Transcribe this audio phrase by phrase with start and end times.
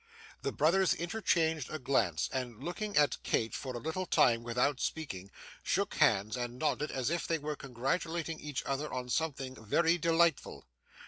[0.41, 5.29] The brothers interchanged a glance, and looking at Kate for a little time without speaking,
[5.61, 10.65] shook hands, and nodded as if they were congratulating each other on something very delightful.